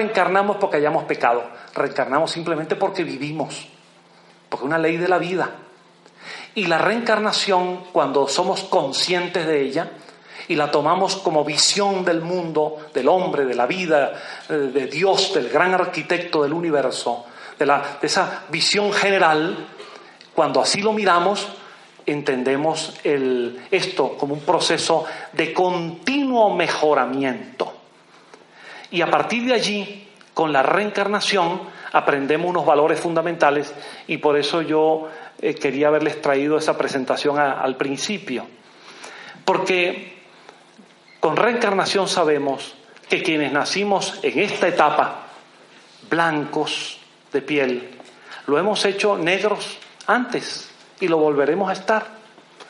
[0.00, 1.44] Reencarnamos porque hayamos pecado,
[1.74, 3.68] reencarnamos simplemente porque vivimos,
[4.48, 5.50] porque es una ley de la vida.
[6.54, 9.90] Y la reencarnación, cuando somos conscientes de ella
[10.48, 14.14] y la tomamos como visión del mundo, del hombre, de la vida,
[14.48, 17.26] eh, de Dios, del gran arquitecto del universo,
[17.58, 19.68] de, esa visión general,
[20.34, 21.46] cuando así lo miramos,
[22.06, 27.69] entendemos esto como un proceso de continuo mejoramiento.
[28.90, 31.60] Y a partir de allí, con la reencarnación,
[31.92, 33.74] aprendemos unos valores fundamentales
[34.06, 35.08] y por eso yo
[35.40, 38.46] eh, quería haberles traído esa presentación al principio.
[39.44, 40.18] Porque
[41.20, 42.74] con reencarnación sabemos
[43.08, 45.26] que quienes nacimos en esta etapa,
[46.08, 46.98] blancos
[47.32, 47.90] de piel,
[48.46, 52.06] lo hemos hecho negros antes y lo volveremos a estar,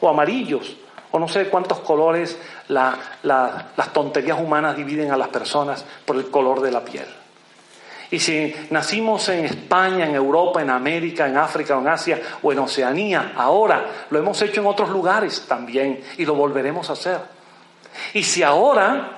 [0.00, 0.76] o amarillos,
[1.16, 6.60] o no sé cuántos colores las tonterías humanas dividen a las personas por el color
[6.60, 7.06] de la piel.
[8.10, 12.58] Y si nacimos en España, en Europa, en América, en África, en Asia o en
[12.58, 17.18] Oceanía, ahora lo hemos hecho en otros lugares también y lo volveremos a hacer.
[18.12, 19.12] Y si ahora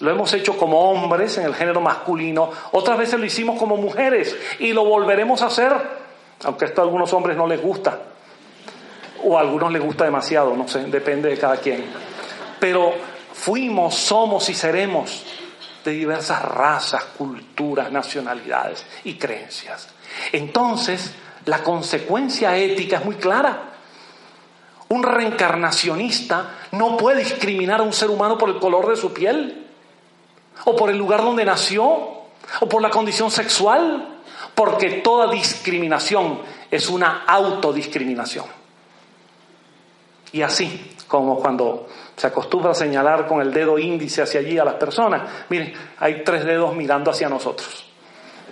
[0.00, 4.34] lo hemos hecho como hombres en el género masculino, otras veces lo hicimos como mujeres
[4.58, 5.74] y lo volveremos a hacer,
[6.44, 7.98] aunque esto a algunos hombres no les gusta
[9.28, 11.84] o a algunos les gusta demasiado, no sé, depende de cada quien.
[12.60, 12.94] Pero
[13.32, 15.24] fuimos, somos y seremos
[15.84, 19.88] de diversas razas, culturas, nacionalidades y creencias.
[20.30, 21.12] Entonces,
[21.44, 23.72] la consecuencia ética es muy clara.
[24.88, 29.66] Un reencarnacionista no puede discriminar a un ser humano por el color de su piel,
[30.64, 34.20] o por el lugar donde nació, o por la condición sexual,
[34.54, 36.40] porque toda discriminación
[36.70, 38.55] es una autodiscriminación.
[40.32, 44.64] Y así, como cuando se acostumbra a señalar con el dedo índice hacia allí a
[44.64, 45.22] las personas.
[45.48, 47.84] Miren, hay tres dedos mirando hacia nosotros.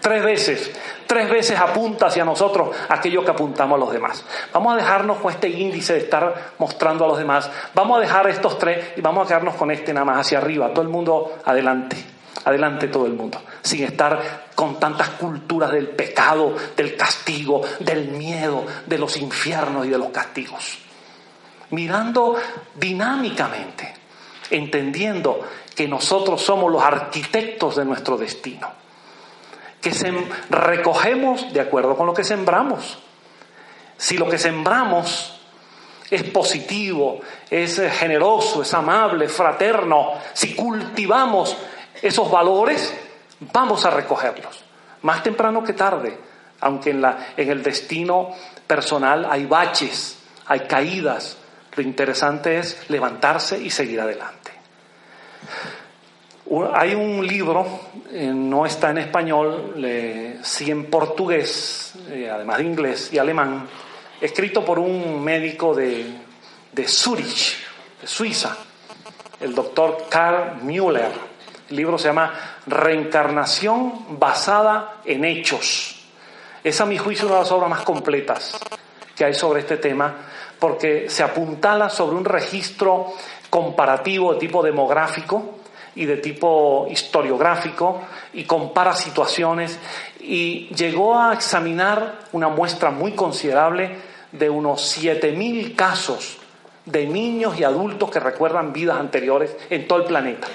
[0.00, 0.72] Tres veces,
[1.06, 4.24] tres veces apunta hacia nosotros aquello que apuntamos a los demás.
[4.52, 7.48] Vamos a dejarnos con este índice de estar mostrando a los demás.
[7.72, 10.70] Vamos a dejar estos tres y vamos a quedarnos con este nada más hacia arriba.
[10.70, 11.96] Todo el mundo adelante,
[12.44, 13.40] adelante todo el mundo.
[13.62, 19.90] Sin estar con tantas culturas del pecado, del castigo, del miedo, de los infiernos y
[19.90, 20.81] de los castigos
[21.72, 22.36] mirando
[22.74, 23.92] dinámicamente,
[24.50, 25.40] entendiendo
[25.74, 28.70] que nosotros somos los arquitectos de nuestro destino,
[29.80, 29.90] que
[30.50, 32.98] recogemos de acuerdo con lo que sembramos.
[33.96, 35.40] Si lo que sembramos
[36.10, 41.56] es positivo, es generoso, es amable, fraterno, si cultivamos
[42.02, 42.94] esos valores,
[43.52, 44.62] vamos a recogerlos,
[45.02, 46.18] más temprano que tarde,
[46.60, 47.02] aunque en,
[47.36, 48.30] en el destino
[48.66, 51.38] personal hay baches, hay caídas,
[51.74, 54.52] lo interesante es levantarse y seguir adelante.
[56.74, 57.66] Hay un libro,
[58.10, 59.74] eh, no está en español,
[60.42, 63.66] sí en portugués, eh, además de inglés y alemán,
[64.20, 66.12] escrito por un médico de,
[66.72, 67.56] de Zurich,
[68.00, 68.54] de Suiza,
[69.40, 71.12] el doctor Karl Müller.
[71.70, 76.04] El libro se llama Reencarnación basada en hechos.
[76.62, 78.60] Es a mi juicio una de las obras más completas
[79.16, 80.31] que hay sobre este tema
[80.62, 83.14] porque se apuntala sobre un registro
[83.50, 85.56] comparativo de tipo demográfico
[85.96, 88.00] y de tipo historiográfico
[88.32, 89.76] y compara situaciones
[90.20, 93.98] y llegó a examinar una muestra muy considerable
[94.30, 96.38] de unos 7.000 casos
[96.86, 100.46] de niños y adultos que recuerdan vidas anteriores en todo el planeta.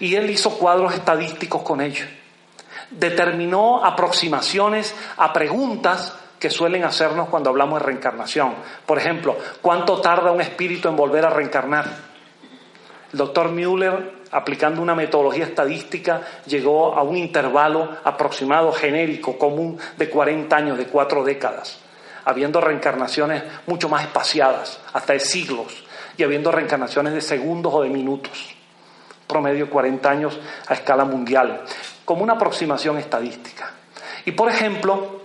[0.00, 2.08] Y él hizo cuadros estadísticos con ellos.
[2.90, 8.56] Determinó aproximaciones a preguntas que suelen hacernos cuando hablamos de reencarnación.
[8.84, 11.86] Por ejemplo, ¿cuánto tarda un espíritu en volver a reencarnar?
[13.12, 20.10] El doctor Müller, aplicando una metodología estadística, llegó a un intervalo aproximado, genérico, común, de
[20.10, 21.78] 40 años, de cuatro décadas,
[22.24, 25.84] habiendo reencarnaciones mucho más espaciadas, hasta de siglos,
[26.16, 28.52] y habiendo reencarnaciones de segundos o de minutos,
[29.28, 31.62] promedio 40 años a escala mundial,
[32.04, 33.70] como una aproximación estadística.
[34.24, 35.21] Y por ejemplo,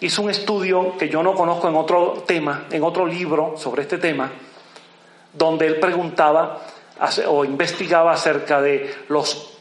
[0.00, 3.98] hizo un estudio que yo no conozco en otro tema, en otro libro sobre este
[3.98, 4.30] tema,
[5.32, 6.60] donde él preguntaba
[7.26, 9.52] o investigaba acerca de los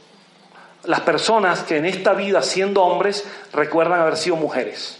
[0.87, 4.99] las personas que en esta vida, siendo hombres, recuerdan haber sido mujeres.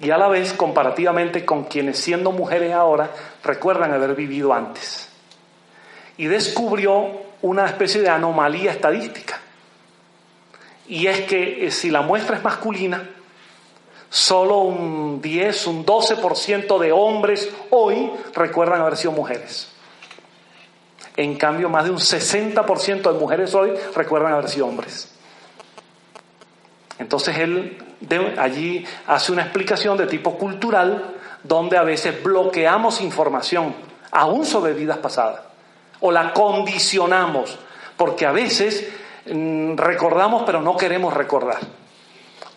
[0.00, 3.10] Y a la vez, comparativamente con quienes siendo mujeres ahora,
[3.44, 5.08] recuerdan haber vivido antes.
[6.16, 7.10] Y descubrió
[7.42, 9.40] una especie de anomalía estadística.
[10.88, 13.08] Y es que eh, si la muestra es masculina,
[14.12, 19.72] solo un 10, un 12% de hombres hoy recuerdan haber sido mujeres.
[21.16, 25.14] En cambio, más de un 60% de mujeres hoy recuerdan haber sido hombres.
[26.98, 27.78] Entonces él
[28.38, 33.74] allí hace una explicación de tipo cultural donde a veces bloqueamos información,
[34.10, 35.40] aún sobre vidas pasadas,
[36.00, 37.58] o la condicionamos,
[37.96, 38.92] porque a veces
[39.24, 41.60] mm, recordamos pero no queremos recordar,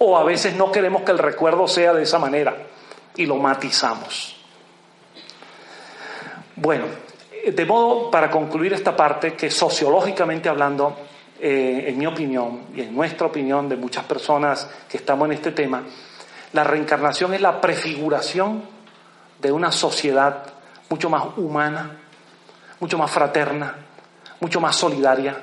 [0.05, 2.55] o a veces no queremos que el recuerdo sea de esa manera
[3.15, 4.35] y lo matizamos.
[6.55, 6.85] Bueno,
[7.51, 10.95] de modo, para concluir esta parte, que sociológicamente hablando,
[11.39, 15.51] eh, en mi opinión y en nuestra opinión de muchas personas que estamos en este
[15.51, 15.83] tema,
[16.53, 18.63] la reencarnación es la prefiguración
[19.41, 20.43] de una sociedad
[20.89, 21.99] mucho más humana,
[22.79, 23.75] mucho más fraterna,
[24.39, 25.35] mucho más solidaria,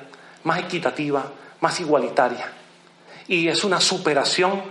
[0.43, 1.23] más equitativa,
[1.59, 2.62] más igualitaria.
[3.27, 4.61] Y es una superación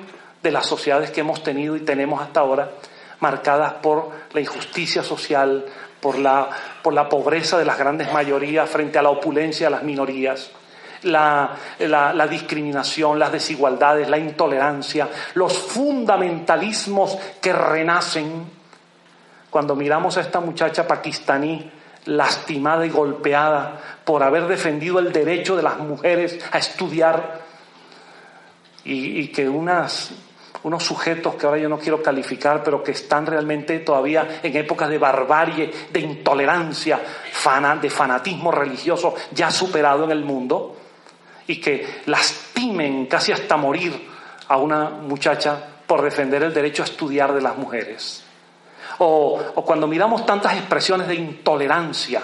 [0.42, 2.72] de las sociedades que hemos tenido y tenemos hasta ahora,
[3.20, 5.64] marcadas por la injusticia social,
[6.00, 6.50] por la,
[6.82, 10.50] por la pobreza de las grandes mayorías frente a la opulencia de las minorías.
[11.04, 18.44] La, la, discriminación, las desigualdades, la intolerancia, los fundamentalismos que renacen.
[19.50, 21.70] Cuando miramos a esta muchacha pakistaní
[22.04, 27.41] lastimada y golpeada por haber defendido el derecho de las mujeres a estudiar
[28.84, 30.12] y, que unos
[30.78, 34.98] sujetos que ahora yo no quiero calificar, pero que están realmente todavía en épocas de
[34.98, 37.00] barbarie, de intolerancia,
[37.80, 40.76] de fanatismo religioso ya superado en el mundo,
[41.46, 44.08] y que lastimen casi hasta morir
[44.48, 48.24] a una muchacha por defender el derecho a estudiar de las mujeres.
[48.98, 52.22] O cuando miramos tantas expresiones de intolerancia,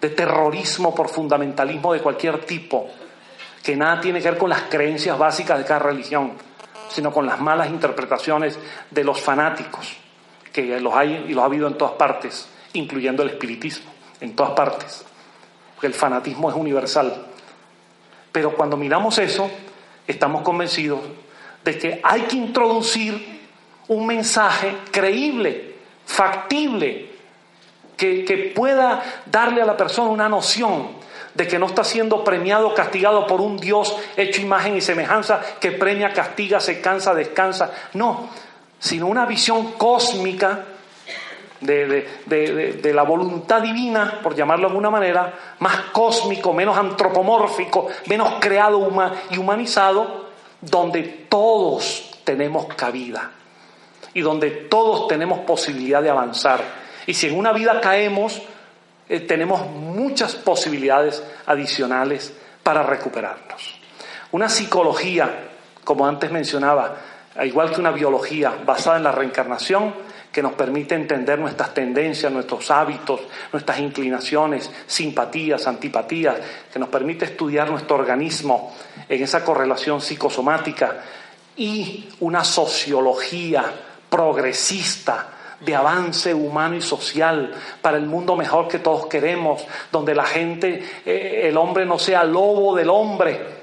[0.00, 2.88] de terrorismo por fundamentalismo de cualquier tipo,
[3.62, 6.32] que nada tiene que ver con las creencias básicas de cada religión
[6.92, 8.58] sino con las malas interpretaciones
[8.90, 9.96] de los fanáticos,
[10.52, 14.52] que los hay y los ha habido en todas partes, incluyendo el espiritismo, en todas
[14.52, 15.04] partes,
[15.74, 17.26] porque el fanatismo es universal.
[18.30, 19.50] Pero cuando miramos eso,
[20.06, 21.00] estamos convencidos
[21.64, 23.40] de que hay que introducir
[23.88, 27.10] un mensaje creíble, factible,
[27.96, 31.01] que, que pueda darle a la persona una noción
[31.34, 35.40] de que no está siendo premiado o castigado por un Dios hecho imagen y semejanza
[35.60, 37.70] que premia, castiga, se cansa, descansa.
[37.94, 38.28] No,
[38.78, 40.64] sino una visión cósmica
[41.60, 48.90] de, la voluntad divina, por llamarlo de alguna manera, más cósmico, menos antropomórfico, menos creado
[49.30, 50.26] y humanizado,
[50.60, 53.30] donde todos tenemos cabida
[54.14, 56.60] y donde todos tenemos posibilidad de avanzar.
[57.06, 58.42] Y si en una vida caemos,
[59.12, 62.32] eh, tenemos muchas posibilidades adicionales
[62.62, 63.78] para recuperarnos.
[64.30, 65.50] Una psicología,
[65.84, 66.96] como antes mencionaba,
[67.44, 69.92] igual que una biología basada en la reencarnación,
[70.32, 73.20] que nos permite entender nuestras tendencias, nuestros hábitos,
[73.52, 76.36] nuestras inclinaciones, simpatías, antipatías,
[76.72, 78.74] que nos permite estudiar nuestro organismo
[79.06, 81.02] en esa correlación psicosomática
[81.54, 83.62] y una sociología
[84.08, 90.24] progresista de avance humano y social para el mundo mejor que todos queremos, donde la
[90.24, 93.62] gente, eh, el hombre no sea lobo del hombre,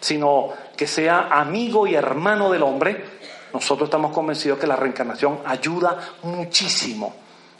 [0.00, 3.04] sino que sea amigo y hermano del hombre,
[3.52, 7.14] nosotros estamos convencidos que la reencarnación ayuda muchísimo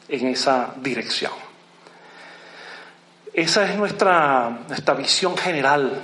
[0.09, 1.33] en esa dirección.
[3.33, 6.03] Esa es nuestra, nuestra visión general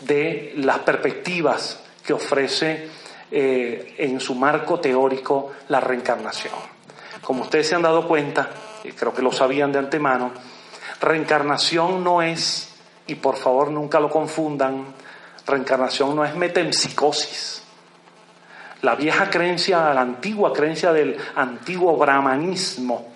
[0.00, 2.88] de las perspectivas que ofrece
[3.30, 6.77] eh, en su marco teórico la reencarnación.
[7.28, 8.48] Como ustedes se han dado cuenta,
[8.84, 10.32] y creo que lo sabían de antemano,
[10.98, 12.74] reencarnación no es,
[13.06, 14.94] y por favor nunca lo confundan,
[15.46, 17.62] reencarnación no es metempsicosis.
[18.80, 23.08] La vieja creencia, la antigua creencia del antiguo brahmanismo,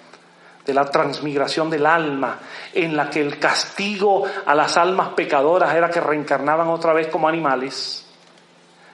[0.66, 2.38] de la transmigración del alma,
[2.74, 7.28] en la que el castigo a las almas pecadoras era que reencarnaban otra vez como
[7.28, 8.04] animales,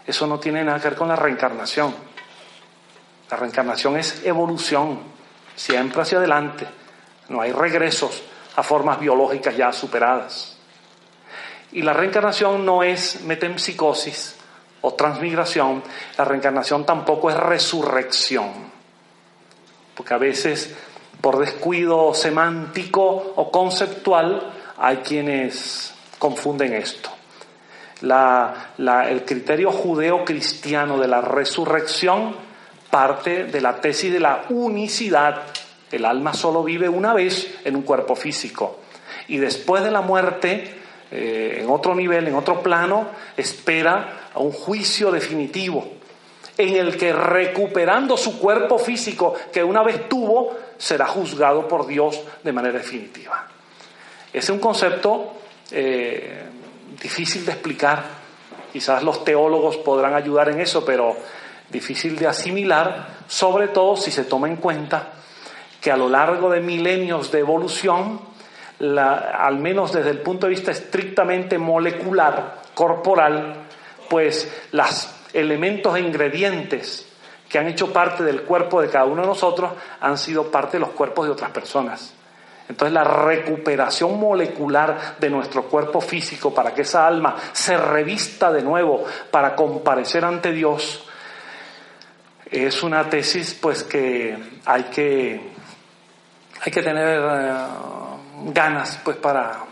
[0.07, 2.08] eso no tiene nada que ver con la reencarnación.
[3.31, 5.01] La reencarnación es evolución,
[5.55, 6.67] siempre hacia adelante.
[7.29, 8.23] No hay regresos
[8.57, 10.57] a formas biológicas ya superadas.
[11.73, 14.37] Y la reencarnación no es metempsicosis
[14.81, 15.83] o transmigración,
[16.17, 18.49] la reencarnación tampoco es resurrección.
[19.95, 20.75] Porque a veces,
[21.21, 27.11] por descuido semántico o conceptual, hay quienes confunden esto.
[28.01, 32.48] el criterio judeo-cristiano de la resurrección
[32.91, 35.43] parte de la tesis de la unicidad.
[35.91, 38.81] El alma solo vive una vez en un cuerpo físico.
[39.29, 40.75] Y después de la muerte,
[41.11, 45.99] eh, en otro nivel, en otro plano, espera a un juicio definitivo
[46.59, 52.21] en el que recuperando su cuerpo físico que una vez tuvo, será juzgado por Dios
[52.43, 53.47] de manera definitiva.
[54.33, 55.35] Ese es un concepto
[55.71, 56.43] eh,
[57.01, 58.03] difícil de explicar.
[58.73, 61.17] Quizás los teólogos podrán ayudar en eso, pero
[61.71, 65.13] difícil de asimilar, sobre todo si se toma en cuenta
[65.81, 68.21] que a lo largo de milenios de evolución,
[68.81, 73.67] al menos desde el punto de vista estrictamente molecular, corporal,
[74.09, 77.07] pues los elementos e ingredientes
[77.49, 80.81] que han hecho parte del cuerpo de cada uno de nosotros han sido parte de
[80.81, 82.15] los cuerpos de otras personas.
[82.69, 88.63] Entonces la recuperación molecular de nuestro cuerpo físico para que esa alma se revista de
[88.63, 91.08] nuevo para comparecer ante Dios
[92.51, 95.41] es una tesis pues que hay que
[96.61, 97.53] hay que tener eh,
[98.53, 99.65] ganas pues para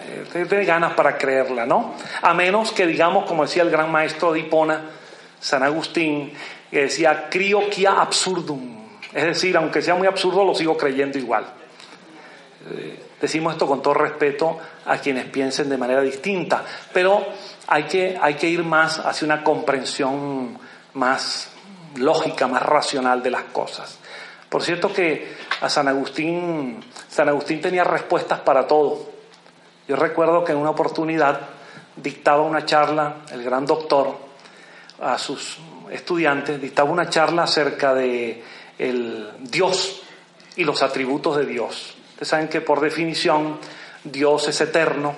[0.00, 1.94] eh, tener ganas para creerla, ¿no?
[2.22, 4.82] A menos que digamos, como decía el gran maestro de Hipona,
[5.40, 6.32] San Agustín,
[6.70, 8.78] que decía crioquia absurdum,
[9.12, 11.46] es decir, aunque sea muy absurdo, lo sigo creyendo igual.
[12.70, 17.26] Eh, decimos esto con todo respeto a quienes piensen de manera distinta, pero
[17.66, 20.58] hay que, hay que ir más hacia una comprensión
[20.94, 21.50] más
[21.96, 23.98] lógica, más racional de las cosas.
[24.48, 29.10] Por cierto que a San Agustín, San Agustín tenía respuestas para todo.
[29.86, 31.40] Yo recuerdo que en una oportunidad
[31.96, 34.16] dictaba una charla, el gran doctor,
[35.00, 35.58] a sus
[35.90, 38.42] estudiantes, dictaba una charla acerca de
[38.78, 40.02] el Dios
[40.56, 41.94] y los atributos de Dios.
[42.10, 43.58] Ustedes saben que por definición
[44.04, 45.14] Dios es eterno,